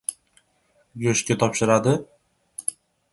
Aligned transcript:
Go‘shtga 1.03 1.37
topshiradi? 1.45 1.93